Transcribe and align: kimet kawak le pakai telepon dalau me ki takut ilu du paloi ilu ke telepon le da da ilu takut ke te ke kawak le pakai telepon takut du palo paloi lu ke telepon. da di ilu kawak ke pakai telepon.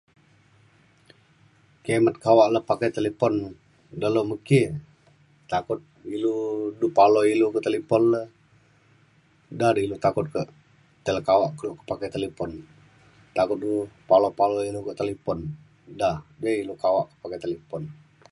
kimet 1.83 2.15
kawak 2.23 2.47
le 2.53 2.59
pakai 2.69 2.89
telepon 2.97 3.33
dalau 4.01 4.21
me 4.29 4.35
ki 4.47 4.61
takut 5.51 5.79
ilu 6.15 6.35
du 6.79 6.87
paloi 6.97 7.27
ilu 7.33 7.45
ke 7.53 7.59
telepon 7.67 8.01
le 8.13 8.21
da 9.59 9.67
da 9.75 9.81
ilu 9.85 9.95
takut 10.03 10.27
ke 10.33 10.41
te 11.03 11.09
ke 11.15 11.21
kawak 11.29 11.53
le 11.63 11.69
pakai 11.89 12.09
telepon 12.15 12.51
takut 13.35 13.57
du 13.63 13.71
palo 14.09 14.29
paloi 14.39 14.67
lu 14.75 14.79
ke 14.87 14.93
telepon. 15.01 15.39
da 16.01 16.09
di 16.41 16.51
ilu 16.63 16.73
kawak 16.83 17.07
ke 17.09 17.15
pakai 17.23 17.39
telepon. 17.45 17.81